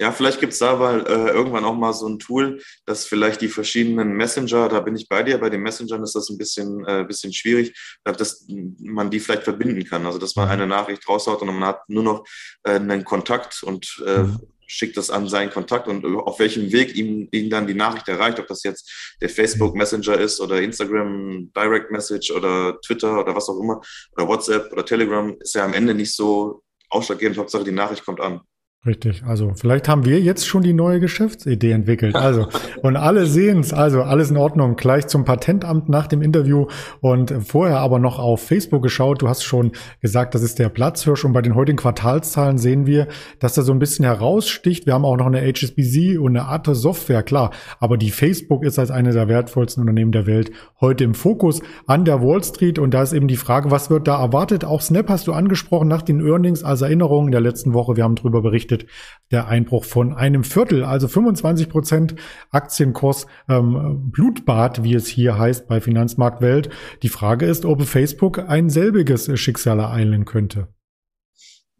Ja, 0.00 0.12
vielleicht 0.12 0.40
gibt 0.40 0.52
es 0.52 0.58
da 0.60 0.70
aber 0.70 1.08
äh, 1.08 1.30
irgendwann 1.30 1.64
auch 1.64 1.74
mal 1.74 1.92
so 1.92 2.08
ein 2.08 2.18
Tool, 2.18 2.62
das 2.86 3.06
vielleicht 3.06 3.40
die 3.40 3.48
verschiedenen 3.48 4.12
Messenger, 4.12 4.68
da 4.68 4.80
bin 4.80 4.96
ich 4.96 5.08
bei 5.08 5.22
dir, 5.22 5.38
bei 5.38 5.50
den 5.50 5.62
Messengern 5.62 6.02
ist 6.02 6.14
das 6.14 6.28
ein 6.30 6.38
bisschen, 6.38 6.84
äh, 6.86 7.04
bisschen 7.04 7.32
schwierig, 7.32 7.74
dass 8.04 8.46
man 8.80 9.10
die 9.10 9.20
vielleicht 9.20 9.44
verbinden 9.44 9.84
kann. 9.84 10.06
Also 10.06 10.18
dass 10.18 10.36
man 10.36 10.46
mhm. 10.46 10.52
eine 10.52 10.66
Nachricht 10.66 11.08
raushaut 11.08 11.42
und 11.42 11.48
man 11.48 11.64
hat 11.64 11.88
nur 11.88 12.02
noch 12.02 12.24
äh, 12.62 12.72
einen 12.72 13.04
Kontakt 13.04 13.62
und 13.62 14.02
äh, 14.06 14.22
mhm. 14.22 14.40
schickt 14.66 14.96
das 14.96 15.10
an 15.10 15.28
seinen 15.28 15.50
Kontakt 15.50 15.88
und 15.88 16.04
auf 16.04 16.38
welchem 16.38 16.72
Weg 16.72 16.94
ihm, 16.96 17.28
ihm 17.32 17.50
dann 17.50 17.66
die 17.66 17.74
Nachricht 17.74 18.08
erreicht, 18.08 18.38
ob 18.38 18.46
das 18.46 18.62
jetzt 18.62 19.16
der 19.20 19.28
Facebook 19.28 19.74
mhm. 19.74 19.78
Messenger 19.78 20.18
ist 20.18 20.40
oder 20.40 20.60
Instagram 20.60 21.50
Direct 21.54 21.90
Message 21.90 22.30
oder 22.30 22.80
Twitter 22.80 23.20
oder 23.20 23.34
was 23.34 23.48
auch 23.48 23.60
immer 23.60 23.80
oder 24.16 24.28
WhatsApp 24.28 24.72
oder 24.72 24.84
Telegram, 24.84 25.36
ist 25.40 25.54
ja 25.54 25.64
am 25.64 25.74
Ende 25.74 25.94
nicht 25.94 26.14
so 26.14 26.62
ausschlaggebend. 26.90 27.38
Hauptsache 27.38 27.64
die 27.64 27.72
Nachricht 27.72 28.04
kommt 28.04 28.20
an. 28.20 28.40
Richtig, 28.86 29.24
also 29.26 29.54
vielleicht 29.56 29.88
haben 29.88 30.04
wir 30.04 30.20
jetzt 30.20 30.46
schon 30.46 30.62
die 30.62 30.72
neue 30.72 31.00
Geschäftsidee 31.00 31.72
entwickelt. 31.72 32.14
Also 32.14 32.46
und 32.82 32.96
alle 32.96 33.26
sehen 33.26 33.58
es, 33.58 33.72
also 33.72 34.02
alles 34.02 34.30
in 34.30 34.36
Ordnung. 34.36 34.76
Gleich 34.76 35.08
zum 35.08 35.24
Patentamt 35.24 35.88
nach 35.88 36.06
dem 36.06 36.22
Interview 36.22 36.68
und 37.00 37.34
vorher 37.44 37.80
aber 37.80 37.98
noch 37.98 38.20
auf 38.20 38.40
Facebook 38.40 38.84
geschaut. 38.84 39.20
Du 39.20 39.28
hast 39.28 39.42
schon 39.42 39.72
gesagt, 40.00 40.36
das 40.36 40.42
ist 40.44 40.60
der 40.60 40.68
Platzhirsch 40.68 41.24
und 41.24 41.32
bei 41.32 41.42
den 41.42 41.56
heutigen 41.56 41.76
Quartalszahlen 41.76 42.56
sehen 42.56 42.86
wir, 42.86 43.08
dass 43.40 43.56
er 43.56 43.64
so 43.64 43.72
ein 43.72 43.80
bisschen 43.80 44.04
heraussticht. 44.04 44.86
Wir 44.86 44.94
haben 44.94 45.04
auch 45.04 45.16
noch 45.16 45.26
eine 45.26 45.40
HSBC 45.40 46.16
und 46.16 46.36
eine 46.36 46.46
Arte 46.46 46.76
Software, 46.76 47.24
klar. 47.24 47.50
Aber 47.80 47.98
die 47.98 48.10
Facebook 48.10 48.64
ist 48.64 48.78
als 48.78 48.92
eine 48.92 49.12
der 49.12 49.26
wertvollsten 49.26 49.80
Unternehmen 49.80 50.12
der 50.12 50.26
Welt 50.26 50.52
heute 50.80 51.02
im 51.02 51.14
Fokus 51.14 51.62
an 51.88 52.04
der 52.04 52.22
Wall 52.22 52.44
Street 52.44 52.78
und 52.78 52.94
da 52.94 53.02
ist 53.02 53.12
eben 53.12 53.26
die 53.26 53.36
Frage, 53.36 53.72
was 53.72 53.90
wird 53.90 54.06
da 54.06 54.20
erwartet? 54.20 54.64
Auch 54.64 54.80
Snap 54.80 55.08
hast 55.08 55.26
du 55.26 55.32
angesprochen 55.32 55.88
nach 55.88 56.02
den 56.02 56.24
Earnings 56.24 56.62
als 56.62 56.82
Erinnerung 56.82 57.26
in 57.26 57.32
der 57.32 57.40
letzten 57.40 57.74
Woche. 57.74 57.96
Wir 57.96 58.04
haben 58.04 58.14
darüber 58.14 58.40
berichtet 58.40 58.67
berichtet 58.68 58.86
der 59.30 59.48
Einbruch 59.48 59.84
von 59.84 60.14
einem 60.14 60.44
Viertel, 60.44 60.84
also 60.84 61.06
25 61.08 61.68
Prozent 61.68 62.14
Aktienkurs 62.50 63.26
ähm, 63.48 64.10
Blutbad, 64.10 64.84
wie 64.84 64.94
es 64.94 65.06
hier 65.06 65.38
heißt 65.38 65.68
bei 65.68 65.80
Finanzmarktwelt. 65.80 66.70
Die 67.02 67.10
Frage 67.10 67.46
ist, 67.46 67.64
ob 67.64 67.82
Facebook 67.82 68.38
ein 68.48 68.70
selbiges 68.70 69.30
Schicksal 69.38 69.80
ereilen 69.80 70.24
könnte. 70.24 70.68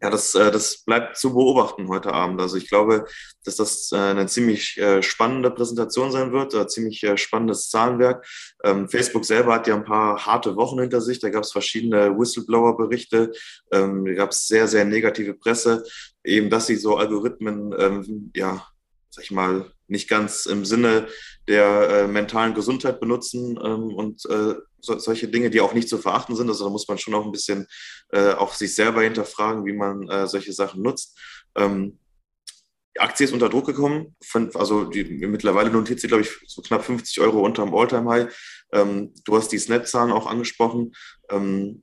Ja, 0.01 0.09
das, 0.09 0.33
äh, 0.33 0.49
das 0.49 0.83
bleibt 0.85 1.17
zu 1.17 1.33
beobachten 1.33 1.89
heute 1.89 2.13
Abend. 2.13 2.39
Also 2.39 2.55
ich 2.55 2.69
glaube, 2.69 3.05
dass 3.43 3.57
das 3.57 3.91
äh, 3.91 3.97
eine 3.97 4.27
ziemlich 4.27 4.77
äh, 4.77 5.03
spannende 5.03 5.51
Präsentation 5.51 6.11
sein 6.11 6.31
wird, 6.31 6.55
ein 6.55 6.69
ziemlich 6.69 7.05
spannendes 7.15 7.69
Zahlenwerk. 7.69 8.25
Ähm, 8.63 8.87
Facebook 8.87 9.25
selber 9.25 9.55
hat 9.55 9.67
ja 9.67 9.75
ein 9.75 9.83
paar 9.83 10.25
harte 10.25 10.55
Wochen 10.55 10.79
hinter 10.79 11.01
sich. 11.01 11.19
Da 11.19 11.29
gab 11.29 11.43
es 11.43 11.51
verschiedene 11.51 12.17
Whistleblower-Berichte. 12.17 13.31
Ähm, 13.73 14.05
da 14.05 14.13
gab 14.13 14.31
es 14.31 14.47
sehr, 14.47 14.67
sehr 14.69 14.85
negative 14.85 15.33
Presse. 15.33 15.83
Eben, 16.23 16.49
dass 16.49 16.67
sie 16.67 16.77
so 16.77 16.95
Algorithmen, 16.95 17.75
ähm, 17.77 18.31
ja, 18.33 18.65
sag 19.09 19.25
ich 19.25 19.31
mal, 19.31 19.69
nicht 19.89 20.09
ganz 20.09 20.45
im 20.45 20.65
Sinne 20.65 21.07
der 21.47 21.89
äh, 21.89 22.07
mentalen 22.07 22.53
Gesundheit 22.53 22.99
benutzen 22.99 23.59
ähm, 23.63 23.93
und 23.93 24.25
äh, 24.25 24.55
so, 24.81 24.97
solche 24.97 25.27
Dinge, 25.27 25.49
die 25.49 25.61
auch 25.61 25.73
nicht 25.73 25.89
zu 25.89 25.97
verachten 25.97 26.35
sind. 26.35 26.47
Also 26.47 26.65
da 26.65 26.71
muss 26.71 26.87
man 26.87 26.97
schon 26.97 27.13
auch 27.13 27.25
ein 27.25 27.31
bisschen 27.31 27.67
äh, 28.11 28.33
auch 28.33 28.53
sich 28.53 28.75
selber 28.75 29.01
hinterfragen, 29.01 29.65
wie 29.65 29.73
man 29.73 30.07
äh, 30.07 30.27
solche 30.27 30.53
Sachen 30.53 30.81
nutzt. 30.81 31.17
Ähm, 31.55 31.99
die 32.95 33.01
Aktie 33.01 33.25
ist 33.25 33.33
unter 33.33 33.49
Druck 33.49 33.65
gekommen. 33.65 34.15
Von, 34.23 34.53
also 34.55 34.85
die, 34.85 35.03
mittlerweile 35.03 35.69
notiert 35.69 35.99
sie, 35.99 36.07
glaube 36.07 36.23
ich, 36.23 36.31
so 36.47 36.61
knapp 36.61 36.83
50 36.83 37.19
Euro 37.21 37.45
unter 37.45 37.63
dem 37.63 37.73
Alltime-High. 37.73 38.33
Ähm, 38.73 39.13
du 39.25 39.37
hast 39.37 39.49
die 39.49 39.59
Snap-Zahlen 39.59 40.11
auch 40.11 40.27
angesprochen. 40.27 40.93
Ähm, 41.29 41.81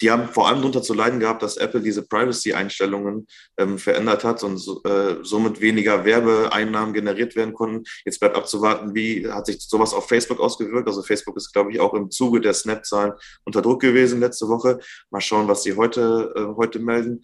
die 0.00 0.10
haben 0.10 0.28
vor 0.28 0.48
allem 0.48 0.58
darunter 0.58 0.82
zu 0.82 0.94
leiden 0.94 1.20
gehabt, 1.20 1.42
dass 1.42 1.56
Apple 1.56 1.80
diese 1.80 2.06
Privacy-Einstellungen 2.06 3.26
ähm, 3.56 3.78
verändert 3.78 4.24
hat 4.24 4.42
und 4.42 4.58
so, 4.58 4.82
äh, 4.84 5.16
somit 5.22 5.60
weniger 5.60 6.04
Werbeeinnahmen 6.04 6.94
generiert 6.94 7.36
werden 7.36 7.54
konnten. 7.54 7.84
Jetzt 8.04 8.20
bleibt 8.20 8.36
abzuwarten, 8.36 8.94
wie 8.94 9.28
hat 9.28 9.46
sich 9.46 9.60
sowas 9.60 9.92
auf 9.92 10.08
Facebook 10.08 10.40
ausgewirkt. 10.40 10.88
Also 10.88 11.02
Facebook 11.02 11.36
ist, 11.36 11.52
glaube 11.52 11.72
ich, 11.72 11.80
auch 11.80 11.94
im 11.94 12.10
Zuge 12.10 12.40
der 12.40 12.54
Snap-Zahlen 12.54 13.12
unter 13.44 13.62
Druck 13.62 13.80
gewesen 13.80 14.20
letzte 14.20 14.48
Woche. 14.48 14.78
Mal 15.10 15.20
schauen, 15.20 15.48
was 15.48 15.62
sie 15.62 15.74
heute, 15.74 16.32
äh, 16.36 16.56
heute 16.56 16.78
melden. 16.78 17.22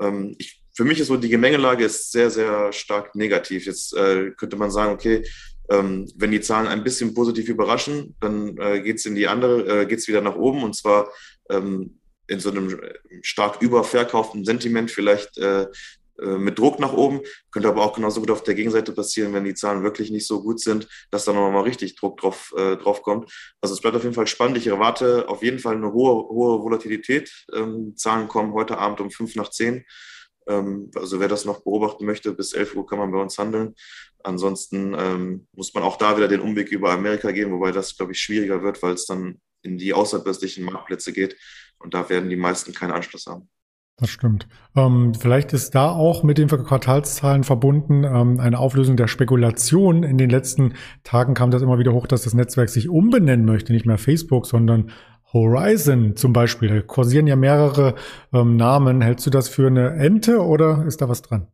Ähm, 0.00 0.34
ich, 0.38 0.62
für 0.74 0.84
mich 0.84 1.00
ist 1.00 1.08
so, 1.08 1.16
die 1.16 1.28
Gemengelage 1.28 1.84
ist 1.84 2.12
sehr, 2.12 2.30
sehr 2.30 2.72
stark 2.72 3.14
negativ. 3.14 3.66
Jetzt 3.66 3.94
äh, 3.94 4.30
könnte 4.30 4.56
man 4.56 4.70
sagen, 4.70 4.92
okay, 4.92 5.24
ähm, 5.70 6.10
wenn 6.16 6.30
die 6.30 6.40
Zahlen 6.40 6.66
ein 6.66 6.84
bisschen 6.84 7.14
positiv 7.14 7.48
überraschen, 7.48 8.16
dann 8.20 8.56
äh, 8.58 8.80
geht 8.80 8.98
es 8.98 9.06
in 9.06 9.14
die 9.14 9.28
andere, 9.28 9.82
äh, 9.82 9.86
geht 9.86 9.98
es 9.98 10.08
wieder 10.08 10.20
nach 10.20 10.36
oben 10.36 10.62
und 10.62 10.74
zwar 10.74 11.10
ähm, 11.50 11.98
in 12.32 12.40
so 12.40 12.50
einem 12.50 12.80
stark 13.20 13.60
überverkauften 13.60 14.44
Sentiment 14.44 14.90
vielleicht 14.90 15.36
äh, 15.38 15.66
äh, 16.20 16.38
mit 16.38 16.58
Druck 16.58 16.78
nach 16.78 16.92
oben. 16.92 17.20
Könnte 17.50 17.68
aber 17.68 17.82
auch 17.82 17.94
genauso 17.94 18.20
gut 18.20 18.30
auf 18.30 18.42
der 18.42 18.54
Gegenseite 18.54 18.92
passieren, 18.92 19.34
wenn 19.34 19.44
die 19.44 19.54
Zahlen 19.54 19.82
wirklich 19.82 20.10
nicht 20.10 20.26
so 20.26 20.42
gut 20.42 20.60
sind, 20.60 20.88
dass 21.10 21.24
da 21.24 21.32
nochmal 21.32 21.62
richtig 21.62 21.96
Druck 21.96 22.18
drauf, 22.18 22.54
äh, 22.56 22.76
drauf 22.76 23.02
kommt. 23.02 23.30
Also 23.60 23.74
es 23.74 23.80
bleibt 23.80 23.96
auf 23.96 24.02
jeden 24.02 24.14
Fall 24.14 24.26
spannend. 24.26 24.56
Ich 24.56 24.66
erwarte 24.66 25.28
auf 25.28 25.42
jeden 25.42 25.58
Fall 25.58 25.76
eine 25.76 25.92
hohe, 25.92 26.28
hohe 26.28 26.62
Volatilität. 26.62 27.46
Ähm, 27.54 27.94
Zahlen 27.96 28.28
kommen 28.28 28.54
heute 28.54 28.78
Abend 28.78 29.00
um 29.00 29.10
fünf 29.10 29.36
nach 29.36 29.50
zehn. 29.50 29.84
Ähm, 30.46 30.90
also 30.94 31.20
wer 31.20 31.28
das 31.28 31.44
noch 31.44 31.62
beobachten 31.62 32.06
möchte, 32.06 32.32
bis 32.32 32.54
11 32.54 32.76
Uhr 32.76 32.86
kann 32.86 32.98
man 32.98 33.12
bei 33.12 33.18
uns 33.20 33.38
handeln. 33.38 33.74
Ansonsten 34.24 34.94
ähm, 34.98 35.46
muss 35.52 35.74
man 35.74 35.82
auch 35.82 35.96
da 35.96 36.16
wieder 36.16 36.28
den 36.28 36.40
Umweg 36.40 36.70
über 36.70 36.90
Amerika 36.90 37.30
gehen, 37.30 37.52
wobei 37.52 37.72
das, 37.72 37.96
glaube 37.96 38.12
ich, 38.12 38.20
schwieriger 38.20 38.62
wird, 38.62 38.82
weil 38.82 38.94
es 38.94 39.06
dann 39.06 39.40
in 39.62 39.78
die 39.78 39.92
außerbörslichen 39.92 40.64
Marktplätze 40.64 41.12
geht. 41.12 41.36
Und 41.82 41.94
da 41.94 42.08
werden 42.08 42.30
die 42.30 42.36
meisten 42.36 42.72
keinen 42.72 42.92
Anschluss 42.92 43.26
haben. 43.26 43.48
Das 43.98 44.10
stimmt. 44.10 44.48
Ähm, 44.74 45.14
vielleicht 45.14 45.52
ist 45.52 45.74
da 45.74 45.90
auch 45.90 46.22
mit 46.22 46.38
den 46.38 46.48
Quartalszahlen 46.48 47.44
verbunden 47.44 48.04
ähm, 48.04 48.40
eine 48.40 48.58
Auflösung 48.58 48.96
der 48.96 49.06
Spekulation. 49.06 50.02
In 50.02 50.18
den 50.18 50.30
letzten 50.30 50.74
Tagen 51.04 51.34
kam 51.34 51.50
das 51.50 51.62
immer 51.62 51.78
wieder 51.78 51.92
hoch, 51.92 52.06
dass 52.06 52.22
das 52.22 52.34
Netzwerk 52.34 52.68
sich 52.68 52.88
umbenennen 52.88 53.44
möchte, 53.44 53.72
nicht 53.72 53.86
mehr 53.86 53.98
Facebook, 53.98 54.46
sondern 54.46 54.90
Horizon 55.32 56.16
zum 56.16 56.32
Beispiel. 56.32 56.68
Da 56.68 56.80
kursieren 56.80 57.26
ja 57.26 57.36
mehrere 57.36 57.94
ähm, 58.32 58.56
Namen. 58.56 59.02
Hältst 59.02 59.26
du 59.26 59.30
das 59.30 59.48
für 59.48 59.66
eine 59.66 59.94
Ente 59.94 60.40
oder 60.40 60.84
ist 60.86 61.00
da 61.00 61.08
was 61.08 61.22
dran? 61.22 61.48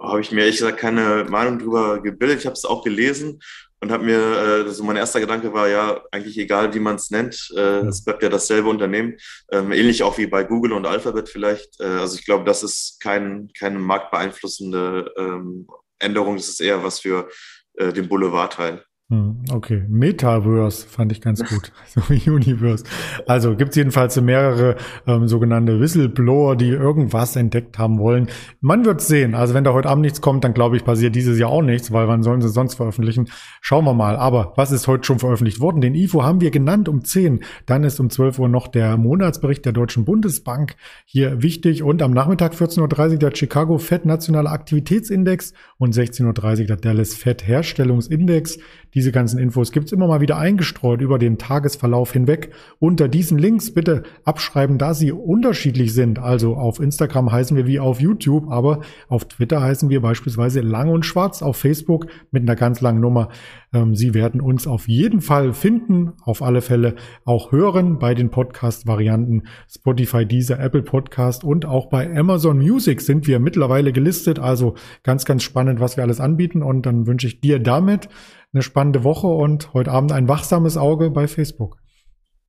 Habe 0.00 0.20
ich 0.20 0.30
mir 0.30 0.42
ehrlich 0.42 0.58
gesagt 0.58 0.78
keine 0.78 1.26
Meinung 1.28 1.58
drüber 1.58 2.00
gebildet. 2.00 2.38
Ich 2.38 2.46
habe 2.46 2.54
es 2.54 2.64
auch 2.64 2.84
gelesen 2.84 3.40
und 3.80 3.92
habe 3.92 4.04
mir, 4.04 4.18
äh, 4.18 4.62
also 4.64 4.82
mein 4.84 4.96
erster 4.96 5.20
Gedanke 5.20 5.52
war 5.52 5.68
ja 5.68 6.02
eigentlich 6.10 6.38
egal, 6.38 6.74
wie 6.74 6.80
man 6.80 6.96
es 6.96 7.10
nennt, 7.10 7.50
äh, 7.56 7.86
es 7.86 8.04
bleibt 8.04 8.22
ja 8.22 8.28
dasselbe 8.28 8.68
Unternehmen, 8.68 9.16
ähm, 9.52 9.72
ähnlich 9.72 10.02
auch 10.02 10.18
wie 10.18 10.26
bei 10.26 10.44
Google 10.44 10.72
und 10.72 10.86
Alphabet 10.86 11.28
vielleicht. 11.28 11.80
Äh, 11.80 11.84
also 11.84 12.16
ich 12.18 12.24
glaube, 12.24 12.44
das 12.44 12.62
ist 12.62 12.98
kein, 13.00 13.50
keine 13.58 13.78
marktbeeinflussende 13.78 15.12
ähm, 15.16 15.68
Änderung, 15.98 16.36
das 16.36 16.48
ist 16.48 16.60
eher 16.60 16.82
was 16.82 17.00
für 17.00 17.28
äh, 17.74 17.92
den 17.92 18.08
Boulevardteil. 18.08 18.84
Hm, 19.10 19.36
okay, 19.50 19.84
Metaverse 19.88 20.86
fand 20.86 21.12
ich 21.12 21.22
ganz 21.22 21.42
gut, 21.42 21.72
so 21.86 22.02
wie 22.10 22.28
Universe. 22.28 22.84
Also 23.26 23.56
gibt 23.56 23.70
es 23.70 23.76
jedenfalls 23.76 24.20
mehrere 24.20 24.76
ähm, 25.06 25.26
sogenannte 25.28 25.80
Whistleblower, 25.80 26.56
die 26.56 26.68
irgendwas 26.68 27.34
entdeckt 27.34 27.78
haben 27.78 27.98
wollen. 28.00 28.28
Man 28.60 28.84
wird 28.84 29.00
sehen. 29.00 29.34
Also 29.34 29.54
wenn 29.54 29.64
da 29.64 29.72
heute 29.72 29.88
Abend 29.88 30.02
nichts 30.02 30.20
kommt, 30.20 30.44
dann 30.44 30.52
glaube 30.52 30.76
ich, 30.76 30.84
passiert 30.84 31.14
dieses 31.14 31.38
Jahr 31.38 31.48
auch 31.48 31.62
nichts, 31.62 31.90
weil 31.90 32.06
wann 32.06 32.22
sollen 32.22 32.42
sie 32.42 32.50
sonst 32.50 32.74
veröffentlichen? 32.74 33.30
Schauen 33.62 33.86
wir 33.86 33.94
mal. 33.94 34.14
Aber 34.14 34.52
was 34.56 34.72
ist 34.72 34.86
heute 34.86 35.04
schon 35.04 35.18
veröffentlicht 35.18 35.58
worden? 35.58 35.80
Den 35.80 35.94
IFO 35.94 36.22
haben 36.22 36.42
wir 36.42 36.50
genannt 36.50 36.86
um 36.86 37.02
10. 37.02 37.40
Dann 37.64 37.84
ist 37.84 38.00
um 38.00 38.10
12 38.10 38.38
Uhr 38.38 38.48
noch 38.50 38.68
der 38.68 38.98
Monatsbericht 38.98 39.64
der 39.64 39.72
Deutschen 39.72 40.04
Bundesbank 40.04 40.76
hier 41.06 41.42
wichtig. 41.42 41.82
Und 41.82 42.02
am 42.02 42.10
Nachmittag 42.10 42.52
14.30 42.52 43.12
Uhr 43.12 43.18
der 43.18 43.34
Chicago 43.34 43.78
Fed 43.78 44.04
Nationaler 44.04 44.52
Aktivitätsindex 44.52 45.54
und 45.78 45.94
16.30 45.94 46.26
Uhr 46.60 46.66
der 46.66 46.76
Dallas 46.76 47.14
Fed 47.14 47.48
Herstellungsindex. 47.48 48.58
Diese 48.98 49.12
ganzen 49.12 49.38
Infos 49.38 49.70
gibt's 49.70 49.92
immer 49.92 50.08
mal 50.08 50.20
wieder 50.20 50.38
eingestreut 50.38 51.00
über 51.00 51.20
den 51.20 51.38
Tagesverlauf 51.38 52.12
hinweg. 52.12 52.50
Unter 52.80 53.06
diesen 53.06 53.38
Links 53.38 53.72
bitte 53.72 54.02
abschreiben, 54.24 54.76
da 54.76 54.92
sie 54.92 55.12
unterschiedlich 55.12 55.94
sind. 55.94 56.18
Also 56.18 56.56
auf 56.56 56.80
Instagram 56.80 57.30
heißen 57.30 57.56
wir 57.56 57.68
wie 57.68 57.78
auf 57.78 58.00
YouTube, 58.00 58.50
aber 58.50 58.80
auf 59.06 59.26
Twitter 59.26 59.62
heißen 59.62 59.88
wir 59.88 60.02
beispielsweise 60.02 60.62
lang 60.62 60.88
und 60.88 61.06
schwarz, 61.06 61.42
auf 61.42 61.58
Facebook 61.58 62.08
mit 62.32 62.42
einer 62.42 62.56
ganz 62.56 62.80
langen 62.80 62.98
Nummer. 62.98 63.28
Ähm, 63.72 63.94
sie 63.94 64.14
werden 64.14 64.40
uns 64.40 64.66
auf 64.66 64.88
jeden 64.88 65.20
Fall 65.20 65.52
finden, 65.52 66.14
auf 66.24 66.42
alle 66.42 66.60
Fälle 66.60 66.96
auch 67.24 67.52
hören 67.52 68.00
bei 68.00 68.14
den 68.14 68.30
Podcast-Varianten 68.30 69.44
Spotify, 69.70 70.26
Deezer, 70.26 70.58
Apple 70.58 70.82
Podcast 70.82 71.44
und 71.44 71.66
auch 71.66 71.86
bei 71.86 72.12
Amazon 72.16 72.58
Music 72.58 73.00
sind 73.00 73.28
wir 73.28 73.38
mittlerweile 73.38 73.92
gelistet. 73.92 74.40
Also 74.40 74.74
ganz, 75.04 75.24
ganz 75.24 75.44
spannend, 75.44 75.78
was 75.78 75.96
wir 75.96 76.02
alles 76.02 76.18
anbieten. 76.18 76.64
Und 76.64 76.84
dann 76.84 77.06
wünsche 77.06 77.28
ich 77.28 77.40
dir 77.40 77.60
damit 77.60 78.08
eine 78.52 78.62
spannende 78.62 79.04
Woche 79.04 79.26
und 79.26 79.74
heute 79.74 79.90
Abend 79.90 80.12
ein 80.12 80.28
wachsames 80.28 80.76
Auge 80.76 81.10
bei 81.10 81.28
Facebook. 81.28 81.78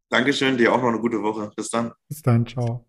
Dankeschön, 0.10 0.58
dir 0.58 0.74
auch 0.74 0.82
noch 0.82 0.90
eine 0.90 1.00
gute 1.00 1.22
Woche. 1.22 1.52
Bis 1.56 1.70
dann. 1.70 1.92
Bis 2.08 2.22
dann, 2.22 2.46
ciao. 2.46 2.89